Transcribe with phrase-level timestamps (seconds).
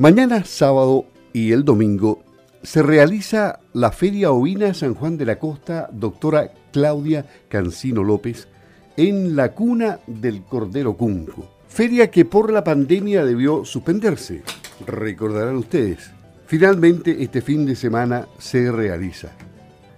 [0.00, 1.04] Mañana sábado
[1.34, 2.24] y el domingo
[2.62, 8.48] se realiza la Feria Ovina San Juan de la Costa, doctora Claudia Cancino López,
[8.96, 11.46] en la cuna del Cordero Cunco.
[11.68, 14.42] Feria que por la pandemia debió suspenderse,
[14.86, 16.10] recordarán ustedes.
[16.46, 19.32] Finalmente este fin de semana se realiza.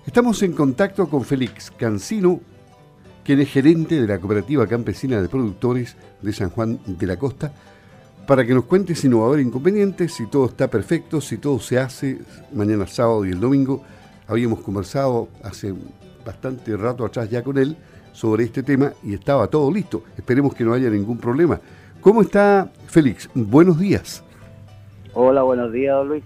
[0.04, 2.40] Estamos en contacto con Félix Cancino,
[3.22, 7.52] quien es gerente de la Cooperativa Campesina de Productores de San Juan de la Costa,
[8.26, 11.38] para que nos cuente si no va a haber inconvenientes, si todo está perfecto, si
[11.38, 12.18] todo se hace
[12.52, 13.82] mañana sábado y el domingo.
[14.26, 15.74] Habíamos conversado hace
[16.24, 17.76] bastante rato atrás ya con él
[18.12, 20.04] sobre este tema y estaba todo listo.
[20.16, 21.60] Esperemos que no haya ningún problema.
[22.00, 23.28] ¿Cómo está Félix?
[23.34, 24.24] Buenos días.
[25.14, 26.24] Hola, buenos días, don Luis.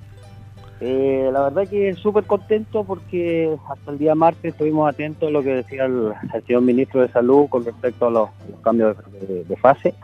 [0.80, 5.42] Eh, la verdad que súper contento porque hasta el día martes estuvimos atentos a lo
[5.42, 6.12] que decía el,
[6.46, 8.28] señor ministro de Salud con respecto a los,
[8.62, 8.94] cambios
[9.48, 9.94] de, fase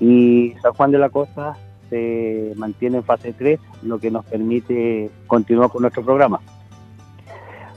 [0.00, 1.56] y San Juan de la Costa
[1.88, 6.40] se mantiene en fase 3, lo que nos permite continuar con nuestro programa.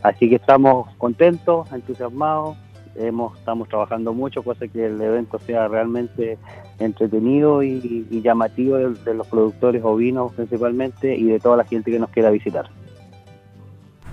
[0.01, 2.57] Así que estamos contentos, entusiasmados,
[2.95, 6.37] hemos, estamos trabajando mucho, cosa que el evento sea realmente
[6.79, 12.09] entretenido y, llamativo de, los productores ovinos principalmente y de toda la gente que nos
[12.09, 12.69] quiera visitar.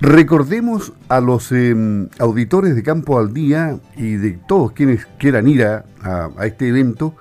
[0.01, 5.63] Recordemos a los em, auditores de Campo al Día y de todos quienes quieran ir
[5.63, 5.85] a,
[6.43, 7.15] este evento,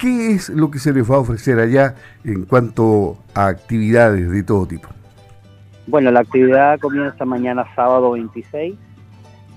[0.00, 4.42] ¿qué es lo que se les va a ofrecer allá en cuanto a actividades de
[4.42, 4.88] todo tipo?
[5.86, 8.74] Bueno, la actividad comienza mañana sábado 26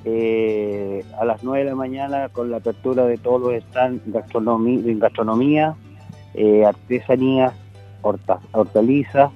[0.05, 4.81] eh, a las 9 de la mañana con la apertura de todos los stands gastronomía,
[4.97, 5.75] gastronomía
[6.33, 7.53] eh, artesanía,
[8.01, 9.31] hortalizas.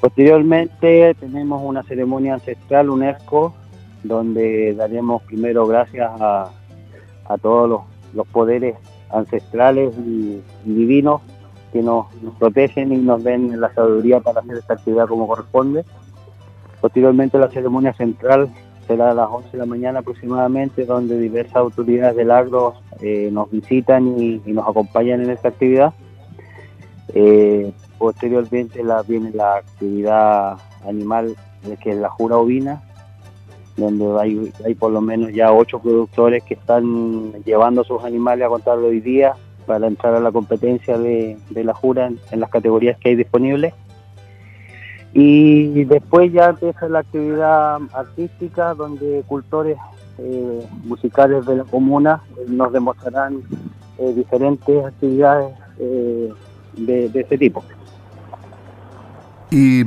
[0.00, 3.54] Posteriormente tenemos una ceremonia ancestral UNESCO
[4.02, 6.50] donde daremos primero gracias a,
[7.40, 8.76] todos los, poderes
[9.12, 11.20] ancestrales y, divinos
[11.72, 12.06] que nos,
[12.38, 15.84] protegen y nos den la sabiduría para hacer esta actividad como corresponde.
[16.80, 18.50] Posteriormente la ceremonia central
[18.86, 23.50] será a las 11 de la mañana aproximadamente, donde diversas autoridades del agro eh, nos
[23.50, 25.94] visitan y, nos acompañan en esta actividad.
[27.14, 31.36] Eh, posteriormente viene la actividad animal,
[31.82, 32.82] que es la jura ovina,
[33.76, 38.48] donde hay, hay por lo menos ya ocho productores que están llevando sus animales a
[38.48, 39.34] contarlo hoy día
[39.66, 43.74] para entrar a la competencia de, la jura en las categorías que hay disponibles.
[45.14, 49.76] Y después ya empieza la actividad artística donde cultores
[50.18, 53.42] eh, musicales de la comuna eh, nos demostrarán
[53.98, 57.62] eh, diferentes actividades de, ese tipo.
[59.50, 59.84] Y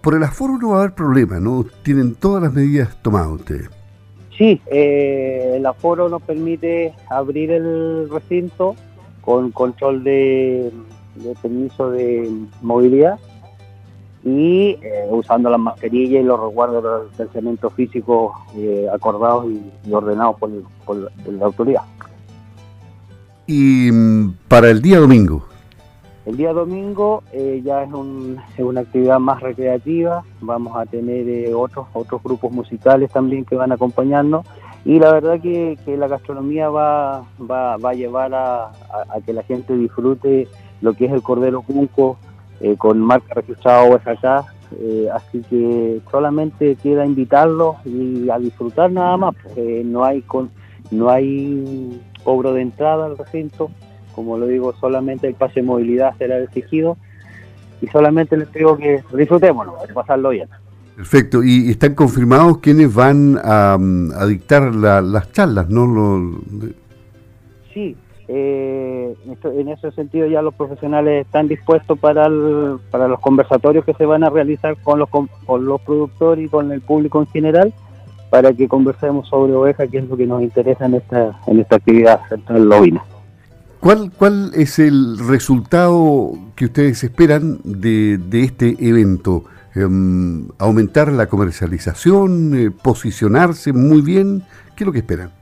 [0.00, 1.64] por el aforo no va a haber problema, ¿no?
[1.82, 3.68] Tienen todas las medidas tomadas ustedes.
[4.36, 8.74] Sí, el aforo nos permite abrir el recinto
[9.20, 10.72] con control de
[11.42, 12.30] permiso de
[12.62, 13.18] movilidad
[14.24, 20.36] y eh, usando las mascarillas y los resguardos de distanciamiento físico eh, acordados y, ordenados
[20.38, 20.50] por,
[21.26, 21.82] la autoridad.
[23.46, 25.44] ¿Y mm, para el día domingo?
[26.24, 32.22] El día domingo eh, ya es, una actividad más recreativa, vamos a tener otros, otros
[32.22, 33.76] grupos musicales también que van a
[34.84, 38.72] y la verdad que, la gastronomía va, va, va a llevar a,
[39.24, 40.48] que la gente disfrute
[40.80, 42.18] lo que es el cordero cunco,
[42.60, 44.46] eh, con marca registrada OSH,
[44.80, 50.50] eh, así que solamente queda invitarlos y a disfrutar nada más, porque no hay con,
[50.90, 53.70] no hay cobro de entrada al recinto,
[54.14, 56.96] como lo digo, solamente el pase de movilidad será exigido
[57.80, 60.48] y solamente les digo que disfrutémoslo, a pasarlo bien.
[60.96, 63.78] Perfecto, y están confirmados quienes van a,
[64.28, 65.86] dictar las charlas, ¿no?
[65.86, 66.40] Lo,
[67.72, 67.96] Sí,
[68.28, 69.14] eh,
[69.44, 72.28] en ese sentido ya los profesionales están dispuestos para,
[72.90, 75.28] para los conversatorios que se van a realizar con los, con,
[75.64, 77.74] los productores y con el público en general
[78.30, 81.76] para que conversemos sobre oveja, que es lo que nos interesa en esta, en esta
[81.76, 83.04] actividad central lobina.
[83.82, 89.42] ¿Cuál, ¿Cuál es el resultado que ustedes esperan de, de este evento?
[89.74, 92.54] Em, ¿Aumentar la comercialización?
[92.54, 94.44] Eh, ¿Posicionarse muy bien?
[94.76, 95.32] ¿Qué es lo que esperan?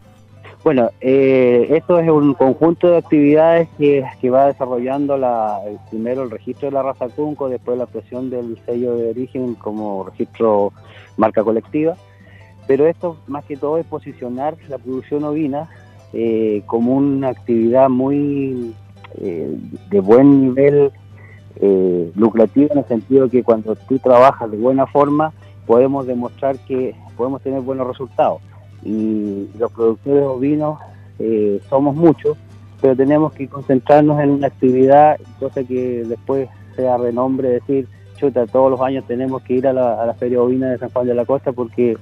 [0.65, 5.59] Bueno, eh, esto es un conjunto de actividades que, va desarrollando la,
[5.91, 10.05] primero el registro de la raza Cunco, después la presión del sello de origen como
[10.05, 10.73] registro
[11.19, 11.95] marca colectiva,
[12.67, 15.69] pero esto más que todo es posicionar la producción ovina
[16.13, 18.75] eh, como una actividad muy
[19.19, 19.57] eh,
[19.91, 20.91] de buen nivel
[21.57, 25.33] eh, lucrativa en el sentido que cuando tú trabajas de buena forma
[25.67, 28.41] podemos demostrar que podemos tener buenos resultados.
[28.83, 30.79] Y los productores ovinos
[31.19, 32.37] eh, somos muchos,
[32.81, 37.87] pero tenemos que concentrarnos en una actividad, cosa que después sea renombre decir,
[38.53, 41.25] todos los años tenemos que ir a la, Feria Ovina de San Juan de la
[41.25, 41.97] Costa porque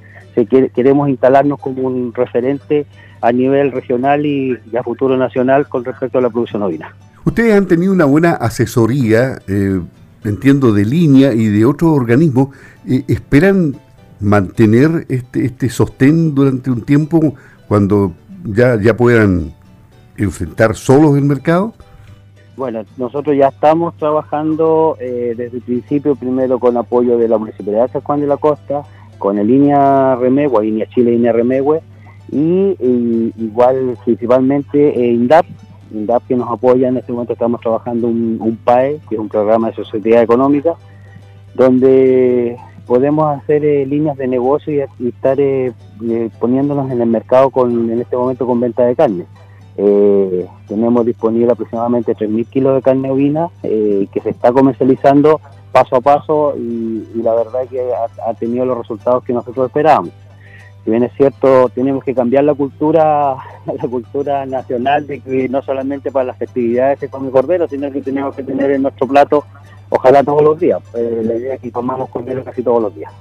[0.75, 2.87] queremos instalarnos como un referente
[3.21, 6.95] a nivel regional y, a futuro nacional con respecto a la producción ovina.
[7.25, 9.81] Ustedes han tenido una buena asesoría, eh,
[10.25, 12.49] entiendo, de línea y de otros organismos.
[12.87, 13.77] Eh, ¿Esperan
[14.21, 17.35] mantener este, este sostén durante un tiempo
[17.67, 18.13] cuando
[18.45, 19.53] ya, ya puedan
[20.17, 21.75] enfrentar solos el mercado?
[22.59, 27.87] Bueno, nosotros ya estamos trabajando eh, desde el principio, primero con apoyo de la Municipalidad
[27.87, 28.83] de San Juan de la Costa,
[29.17, 31.81] con la línea Remegua, línea Chile, línea Remegüe,
[32.33, 32.77] y,
[33.37, 35.47] igual principalmente eh, INDAP,
[35.93, 39.69] INDAP que nos apoya, en este momento estamos trabajando un, PAE, que es un programa
[39.69, 40.75] de sociedad económica,
[41.55, 42.57] donde
[42.89, 45.39] podemos hacer eh, líneas de negocio y, estar
[46.41, 49.27] poniéndonos en el mercado con en este momento con venta de carne.
[49.81, 55.41] Eh, tenemos disponible aproximadamente 3.000 kilos de carne ovina eh, que se está comercializando
[55.71, 57.93] paso a paso y, la verdad es que
[58.27, 60.11] ha, tenido los resultados que nosotros esperábamos.
[60.85, 63.37] Si bien es cierto, tenemos que cambiar la cultura,
[63.67, 68.03] la cultura nacional de que no solamente para las festividades se come cordero, sino que
[68.03, 69.45] tenemos que tener en nuestro plato,
[69.91, 70.81] ojalá todos los días.
[70.95, 73.13] Eh, la idea es que comamos cordero casi todos los días.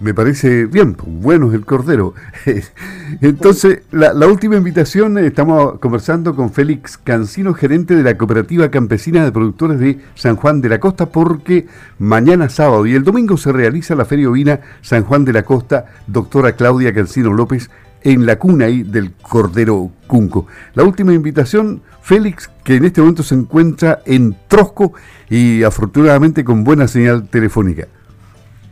[0.00, 2.14] Me parece bien, bueno es el cordero.
[3.20, 9.22] Entonces, la, última invitación, eh, estamos conversando con Félix Cancino, gerente de la Cooperativa Campesina
[9.22, 11.66] de Productores de San Juan de la Costa, porque
[11.98, 15.84] mañana sábado y el domingo se realiza la Feria Ovina San Juan de la Costa,
[16.06, 17.68] doctora Claudia Cancino López,
[18.02, 20.46] en la cuna ahí del Cordero Cunco.
[20.72, 24.94] La última invitación, Félix, que en este momento se encuentra en Trosco
[25.28, 27.86] y afortunadamente con buena señal telefónica.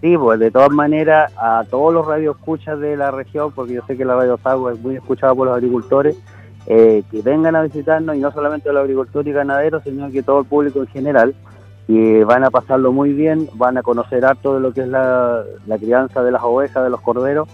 [0.00, 3.96] Sí, pues de todas maneras, a todos los radioescuchas de la región, porque yo sé
[3.96, 6.16] que la Radio Sago es muy escuchada por los agricultores,
[6.66, 10.40] eh, que vengan a visitarnos, y no solamente los agricultores y ganaderos, sino que todo
[10.40, 11.34] el público en general,
[11.88, 15.42] y van a pasarlo muy bien, van a conocer harto de lo que es la,
[15.80, 17.48] crianza de las ovejas, de los corderos,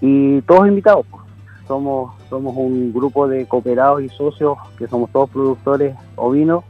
[0.00, 1.04] y todos invitados.
[1.10, 1.22] Pues.
[1.68, 6.62] Somos, somos un grupo de cooperados y socios que somos todos productores ovinos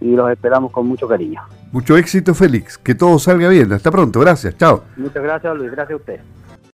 [0.00, 1.42] y los esperamos con mucho cariño.
[1.72, 2.78] Mucho éxito, Félix.
[2.78, 3.72] Que todo salga bien.
[3.72, 4.20] Hasta pronto.
[4.20, 4.56] Gracias.
[4.56, 4.84] Chao.
[4.96, 5.70] Muchas gracias, Luis.
[5.70, 6.20] Gracias a usted.